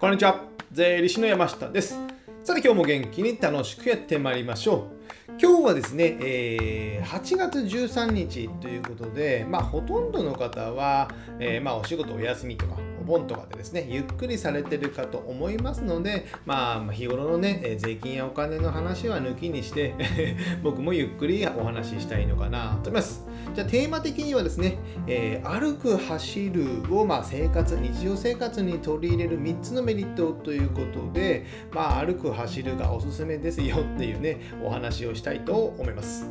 [0.00, 0.40] こんにちは。
[0.72, 1.94] 税理士の山下です。
[2.42, 4.88] さて今日も元気に楽しくやってまいりましょ
[5.28, 5.32] う。
[5.38, 19.94] 今日はですね、えー、8月13日ということで、まあ、ほとんどの方は、えー、まあ、お仕事お休みとかお盆とかでですね、ゆっくりされてるかと思いますので、まあ、日頃のね、税金やお金の話は抜きにして
[20.64, 23.26] 僕もゆっくりお話ししたいのかなと思います。
[23.54, 36.28] じゃあ、テーマ的にはですね、えー、歩く、走るを、まあ、生活、日常生活に取り入れる3つのメリットということで、まあ、歩く、走るがおすすめですよっていうね、お話をしたいと思います。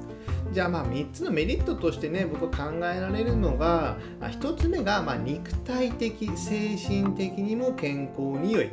[0.51, 8.71] じゃあまあ3つのメリットとしてね僕考えられるのが1つ目がま肉体的精神的にも健康に良い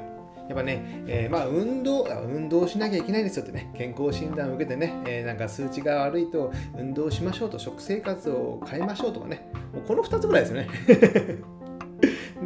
[0.48, 11.55] やっぱね、えー、まあ運動、運動しなきゃいけないですよってね、健康診断を受けてね、えー、なんか数値が悪いと運動しましょうと、食生活を変えましょうとかね、もうこの2つぐらいですよね。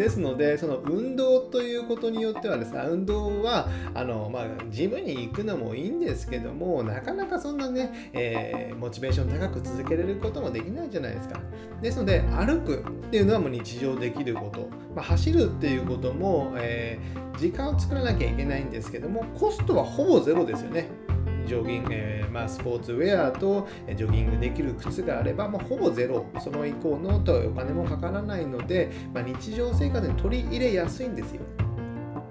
[0.00, 11.38] ですのでその運動ということによってはですね運動はあの、まあ、ジムに行くのもいいんですけどもなかなかそんなね、えー、モチベーション高く続けられることもできないじゃないですか。
[11.82, 20.88] ですので歩くっていうのはもう日常できること、まあ、走るっていうことも、えー、時間を作らなきゃいけないんですけどもコストはほぼゼロですよね。
[21.50, 31.42] ジョギング、えー、まあ、スポーツウェアとジョギングできる靴があれば、まあ、ほぼゼロその以降のとお金もかからないので、まあ、日常生活に取り入れやすいんですよ。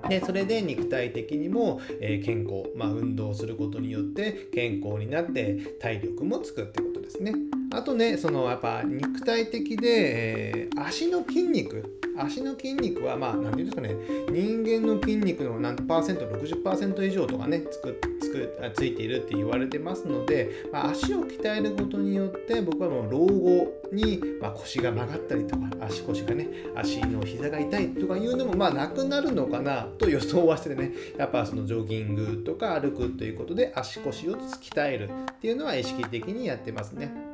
[0.07, 7.33] でそれで肉体的にも、え、健康、まあ、運動することによって健康になって体力もつくってことですね。
[7.71, 13.95] あとねそのやっぱ肉体的で、えー、足の筋肉足の筋肉はまあ何て言うんですかね
[14.31, 37.28] 人間の筋肉の何パーセント60%以上とかねつくつくついているって言われてますので、まあ、足を鍛えることによって僕はもう老後に、まあ、腰が曲がったりとか足腰がね足の膝が痛いとかいうのもまあなくなるのかなと予想はしてねやっぱそのジョギングとか歩くということで足腰を鍛えるっていうのは意識的にやってますね。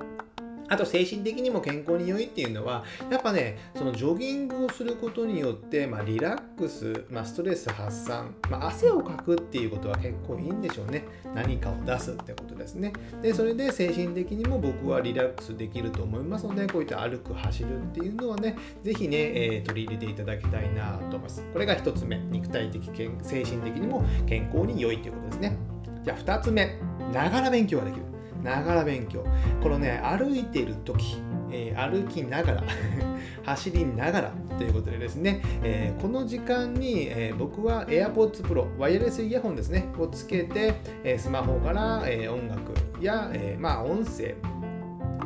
[0.67, 11.05] あと精神的にも健康に良いっていうのはやっぱねそのジョギングをすることによって、まあ、リラックス、まあ、ストレス発散、まあ、汗をかくっていうことは結構いいんでしょうね。
[11.33, 12.93] 何かを出すってことですね。
[13.21, 21.45] でそれで精神的にも僕はリラックスできると思いますのでこういった歩く走るっていうのはね是非ね、えー、取り入れていただきたいなと思います。
[21.53, 22.17] これが1つ目。
[22.17, 22.83] 肉体的
[23.21, 25.57] 精神的にも健康に良いということですね。
[26.03, 26.79] じゃあ2つ目。
[27.13, 28.14] ながら勉強ができる。
[28.45, 29.25] ながら勉強
[29.61, 31.17] このね歩いている時、
[31.51, 32.63] えー、歩きながら
[33.43, 44.35] 走りながらということでですね、えー、この時間に、えー、僕は AirPods Pro ワイヤレスイヤホンですねをつけて、えスマホから、え音楽や、えまあ音声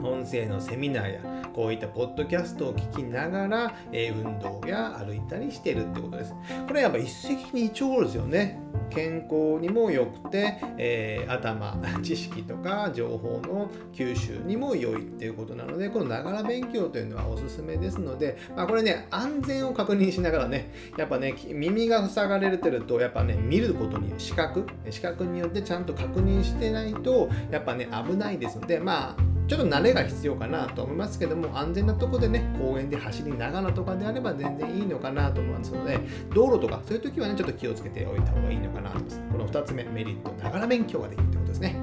[0.04, 1.22] 音声のセミナーや
[1.54, 6.34] こういったポッドキャストを聞きながら、え、運動や歩いたりしてるってことです。
[6.68, 8.60] これやっぱ一石二鳥ですよね。
[8.90, 36.00] 健康にも良くて、えー、頭、知識とか情報の吸収にも良いっていうことなので、このながら勉強というのはおすすめですので、まあ、これね、安全を確認しながらね、やっぱね、耳が塞がれてると、やっぱね、見ることに視覚、視覚によってちゃんと確認してないと、やっぱね、危ないですので、まあ、ちょっと慣れが必要かなと思いますけども安全なとこでね公園で走りながらとかであれば全然いいのかなと思いますので
[36.36, 39.22] 道路とかそういう時はねちょっと気をつけておいた方がいいのかなと思います。
[39.32, 41.76] この2つ目メリットながら勉強ができるってことですね。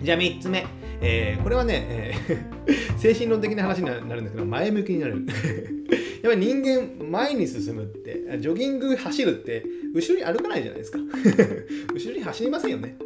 [0.00, 0.64] じゃあ3つ目、
[1.00, 5.26] えー、これはね、えー、 精神論的な話になるんですけど前向きになる。
[6.22, 9.64] やっぱり人間前に進むってジョギング走るって
[9.94, 10.98] 後ろに歩かないじゃないですか。
[11.92, 12.96] 後ろに走りませんよね。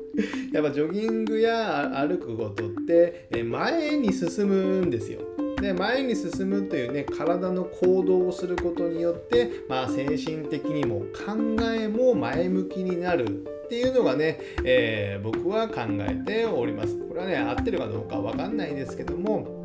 [0.53, 5.21] やっぱジョギングや歩くことって前に進むんですよ。
[5.61, 13.25] で前に進むというね体の行動をすることによって、まあ、精神的にも考えも前向きになる
[13.65, 16.99] っていうのがね、えー、僕は考えております。
[16.99, 19.64] これはね合ってるかどうかわかんないですけども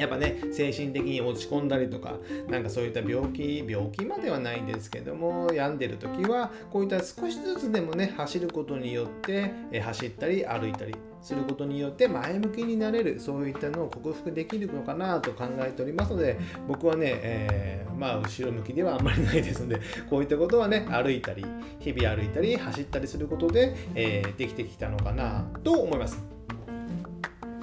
[0.00, 2.14] やっぱね精神的に落ち込んだりとか
[2.48, 21.44] なんかそういった病気病気まではないんですけども病んでる時はこういった少しずつでもね走ることによって走ったり歩いたりすることによって前向きになれるそういったのを克服できるのかなと考えておりますので僕はね、えー、まあ後ろ向きではあんまりないですのでこういったことはね歩いたり
[21.78, 26.39] 日々歩いたり走ったりすることで、えー、できてきたのかなと思います。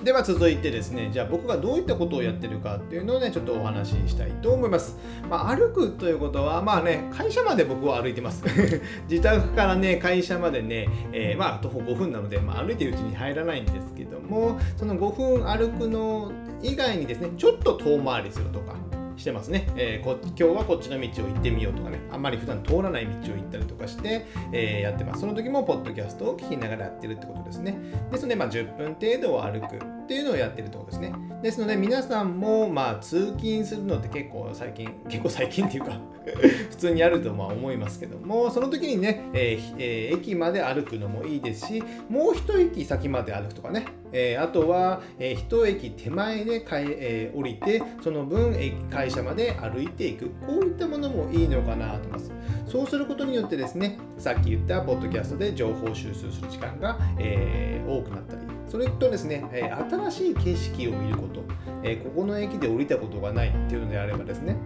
[0.07, 4.98] では続いてですね、じゃあ僕がどういったことをやってるかっていうのをね、ちょっとお話ししたいと思います。
[5.30, 8.42] まあ、歩くということは、まあね、会社まで僕は歩いてます。
[9.12, 16.31] 自宅からね、会社までね、えー、まあ徒歩5分なので、まあ、歩いてるうちに入らないんですけども、その5分歩くの
[16.63, 18.76] 以外にですね、ちょっと遠回りするとか、
[19.18, 22.00] してますね、えー、こ今日はこっちの道を行ってみようとかね。
[22.12, 25.22] あんまり普段通らない道を行ったりとかして、えー、やってます。
[25.22, 27.78] その時もポッドキャストを聞きながらやってるってことですね。
[28.12, 31.14] ですので、まあ、10分程度を歩くっていうのをやってるってこですね。
[31.44, 36.00] ですので皆さんもまあ通勤するのって結構最近結構最近っていうか
[36.70, 43.86] 普通にあるとまあ思いますけどもその時にね、えーえー、駅まで歩くのもいいですしもう一駅先まで歩くとかね。
[44.12, 48.56] えー、あとは、えー、一駅手前でかい、えー、降りてその分
[48.89, 50.30] 会社まで歩いていく。
[50.45, 52.31] こういったものもいいのかなと思います。
[52.65, 58.42] そうすることによってですねさっき言ったポッドキャストで情報収集する時間が、えー、多くなったり。
[58.68, 61.42] それとですね、え新しい景色を見ること、
[61.83, 64.57] えここの駅で降りたことがないっていうのであればですね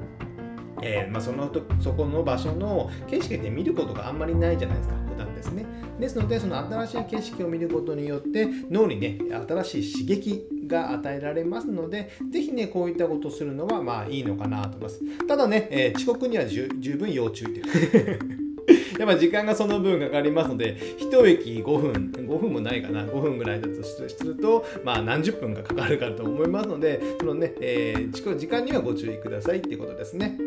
[0.82, 5.66] えー、まあ、そのとそこの場所の景色で見ることがあんまりないじゃないですか普段ですね。
[6.00, 15.28] ですのでその新しい景色を見ることによって脳にね新しい刺激が与えられますので是非ねこういったことをするのはまあいいのかなと思います。
[15.28, 16.68] ただね、えー、遅刻には十
[16.98, 17.62] 分要注意で
[19.00, 30.38] やっぱ時間がその分かかりますので、1駅5分、5分もないかな、5分ぐらいだとすると、まあ何十分かかかるかと思いますので、そのね、えー、時間にはご注意くださいっていうことですね。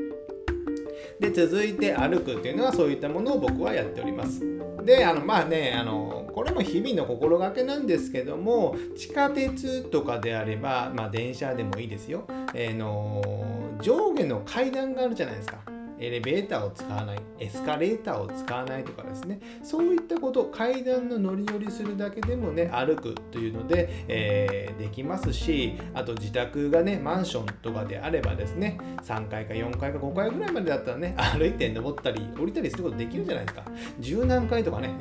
[1.30, 4.42] で、続いて歩くっていうのはそういったものを僕はやっております。
[4.84, 12.24] で、あの、まあね、あの、これも日々の心がけなんですけども、地下鉄とかであれば、まあ電車でもいいですよ。
[12.52, 13.22] えー、の、
[13.80, 15.73] 上下の階段があるじゃないですか。
[15.98, 33.64] エレベーターを使わない、エスカレーターを使わないとかですね、そういったこと、階段の乗り降りするだけでもね、歩くというので、えー、できますし、あと自宅がね、マンションとかであればですね、3階か4階か5階ぐらいまでだったらね、歩いて登ったり降りたりすることできるじゃないですか。
[34.00, 34.94] 十何階とかね、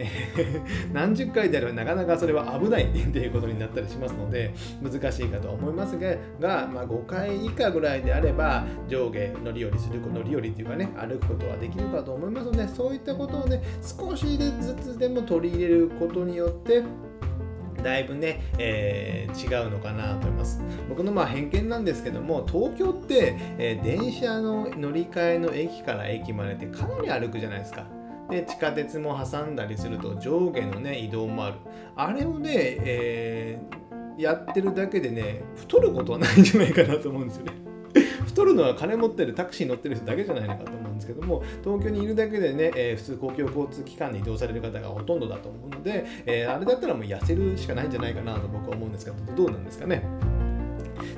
[0.93, 16.83] 何十階であればなかなかそれは危ない っていうことになったりしますので、難しいかと思いますが、まあ、5階以下ぐらいであれば、上下乗り降りする、乗り降りっていうかね、歩くことはできるかと思いますのでそういったことをね少しずつでも取り入れることによって
[17.81, 20.61] だいぶね、えー、違うのかなと思います。
[20.87, 27.85] 僕のまあ偏見なんですけども東京って、えー、電車の乗り換えの駅から駅までってかなり歩くじゃないですか。
[28.29, 31.57] で地下鉄も挟んだりすると上下のね移動もある。
[31.95, 37.62] あれをね、えー、やってるだけでね太ることはないんじゃないかなと思うんですよね。
[38.33, 50.03] 太るのは金持ってるタクシー乗ってる人だけじゃないのかと思うんですけども東京にいるだけでね、えー、普通公共交通機関に移動される方がほとんどだと思うので、えー、あれだったらもう痩せるしかないんじゃないかなと僕は思うんですけどどうなんですかね？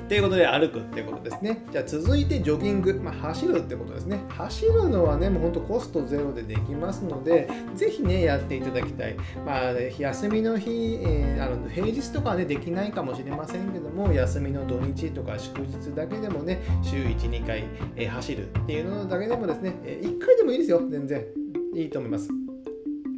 [0.08, 1.64] ということで歩くってことですね。
[1.72, 4.20] じゃあ続いてジョギング、まあ、走るってことですね。
[4.28, 9.16] 走るのはね、もうほんとコストゼロでできますので、ぜひね、やっていただきたい。
[9.44, 17.64] まあ、休みの日、えー、あの平日とかはね、できないかもしれませんけども、休みの土日とか祝日だけでもね、週1、2回、
[17.96, 21.24] えー、走るっていうのだけでもですね、えー、1回でもいいですよ、全然。
[21.74, 22.45] いいと思います。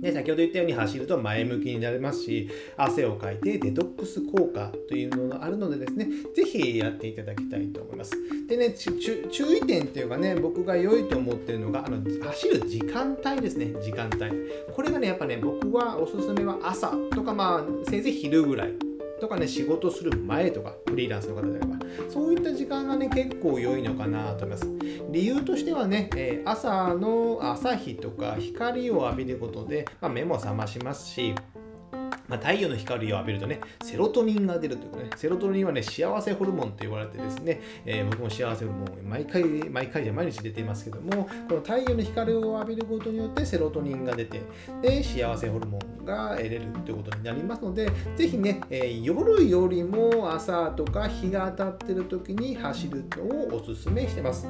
[0.00, 8.12] で先ほど言ったように走ると前向きになれますし汗をかいてデトックス効果というのがあるのでですね是非やっていただきたいと思います。
[8.46, 14.18] でね注意点っていうかね僕が良いと思ってるのがあの走る時間帯ですね時間帯。
[14.72, 18.87] これがねやっぱね僕はおすすめは朝とかまあせいぜい昼ぐらい
[19.18, 21.76] とかね仕事する前とかフリーランスの方であれば
[22.10, 24.68] そういった時間がね結構良いのかなと思います。
[25.10, 31.34] 理由としてはね、え、朝の朝日とか光を浴びることで、まあ、目も覚ましますし
[32.28, 44.42] まあ、太陽の光を浴びるとね、セロトニンが出るというかね、セロトニンはね、幸せホルモンと言われてですね、えー、僕も幸せホルモン、毎回、毎回じゃ毎日出ていますけども、この太陽の光を浴びることによってセロトニンが出て、
[44.82, 54.46] で、幸せホルモンが得れるということになりますので、ぜひね、えー、夜よりも朝とか日が当たってる時に走るのをおすすめしてます。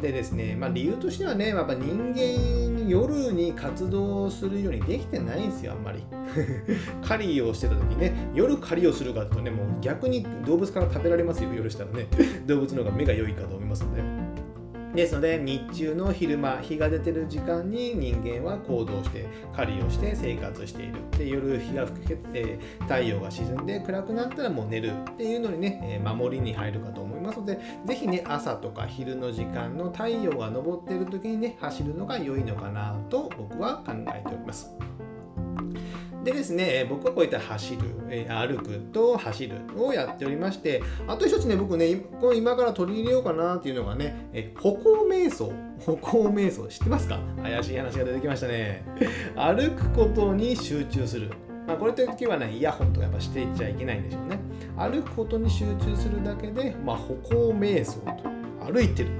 [0.00, 6.04] でですね、まあ、理由としてはね、やっぱ人間夜に活動するようにできてないんですよ、あんまり。
[7.06, 12.08] 狩りをしてた時ね夜狩りをするかとねもう逆に動物から食べられますよ夜したらね
[12.46, 14.21] 動物の方が目が良いかと思いますので。
[14.94, 34.74] ですので日中の昼間日が出てる時間に人間は行動して狩りをして生活しているで夜日が吹けて太陽が沈んで暗くなったらもう寝るっていうのにね守りに入るかと思いますので是非ね朝とか昼の時間の太陽が昇っている時にね走るのが良いのかなと僕は考えております。
[36.24, 45.52] でですね、僕はこういった走る、え歩くと走るをやっておりまして、あと一つね、僕ね、この今から取り入れようかなっていうのがね、え歩行瞑想。
[45.80, 47.18] 歩行瞑想、知ってますか？
[47.42, 48.84] 怪しい話が出てきましたね。
[49.34, 51.30] 歩くことに集中する。
[51.66, 54.38] まあ、これという時はね、イヤホンとかやっぱしていっちゃいけないんでしょうね。
[54.76, 58.72] 歩くことに集中するだけで、まあ、歩行瞑想と。
[58.72, 59.10] 歩いてる。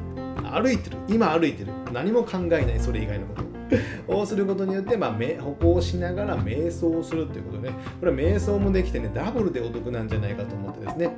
[0.45, 3.43] 歩いてる今歩いてる何も考えないそれ以外のこと
[4.09, 7.71] をすることによって、まあ、歩行しながら瞑想をするということね。
[8.01, 11.11] これは瞑想もできてねダブルでお得なんじゃないかと思ってですね。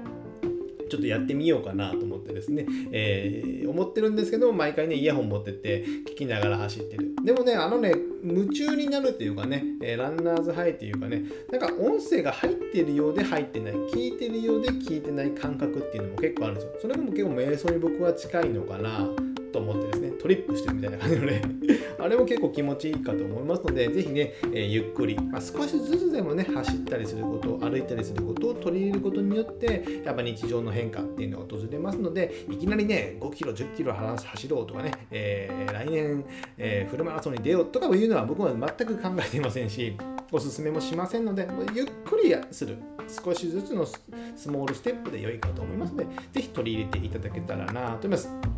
[0.90, 7.14] ちょっとやってみようかなと思ってですね、えー、思ってるんですけど毎回ねイヤホン持ってって聞きながら走ってる。
[7.24, 16.72] でもねあのね夢中になるっていうかね、えー、ランナーズハイっていうかねなんか音声が入ってるようで入ってない聞いてるようで聞いてない感覚っていうのも結構あるんですよ。
[16.82, 19.33] それも結構瞑想に僕は近いのかな。
[19.54, 21.42] と思ってですね、トリップしてるみたいな感じのね、
[22.00, 36.24] あれも結構気持ちいいかと思いますので、ぜひね、えー、ゆっくり、まあ、少しずつでもね、走ったりすること、歩いたりすることを取り入れることによって、やっぱ日常の変化っていうのが訪れますので、いきなりね、5キロ、10キロ走ろうとかね、えー、来年、
[36.58, 39.96] えー、フルマラソンに出ようとかいうのは僕は全く考えていませんし、
[40.32, 42.76] おすすめもしませんので、ゆっくりする、
[43.08, 48.53] 少しずつのスモールステップで良いかと思いますので、ぜひ取り入れていただけたらなと思います。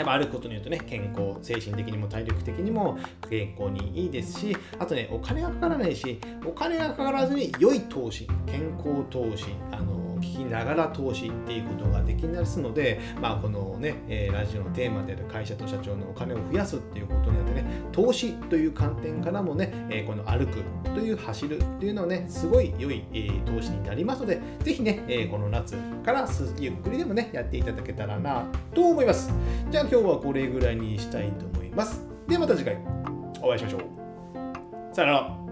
[0.00, 17.64] やっぱあることによってね、健康、精神的にも体力的にも健康にいいですし、あとね、お金がかからないし、お金がかからずに良い投資、健康投資、あの聞きながら投資っていうことができますので、まあ、このね、え、ラジオのテーマである会社と社長のお金を増やすっていうことによってね、
[18.00, 20.62] 投資という観点からもね、えー、この歩く
[20.94, 26.26] という走るというのはね、すごい良い、えー、投資になりますので、ぜひね、えー、この夏から
[26.58, 29.30] ゆっくりでもね、やっていただけたらなと思います。
[29.70, 32.02] じゃあ今日はこれぐらいにしたいと思います。
[32.26, 32.78] ではまた次回
[33.42, 34.94] お会いしましょう。
[34.94, 35.49] さよなら。